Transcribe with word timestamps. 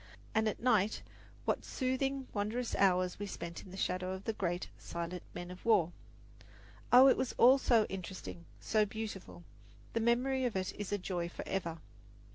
And 0.33 0.47
at 0.49 0.59
night 0.59 1.03
what 1.45 1.63
soothing, 1.63 2.27
wondrous 2.33 2.73
hours 2.73 3.19
we 3.19 3.27
spent 3.27 3.61
in 3.63 3.69
the 3.69 3.77
shadow 3.77 4.13
of 4.13 4.23
the 4.23 4.33
great, 4.33 4.67
silent 4.75 5.21
men 5.35 5.51
of 5.51 5.63
war. 5.63 5.91
Oh, 6.91 7.07
it 7.07 7.17
was 7.17 7.35
all 7.37 7.59
so 7.59 7.85
interesting, 7.85 8.45
so 8.59 8.83
beautiful! 8.83 9.43
The 9.93 9.99
memory 9.99 10.43
of 10.45 10.55
it 10.55 10.73
is 10.73 10.91
a 10.91 10.97
joy 10.97 11.29
forever. 11.29 11.77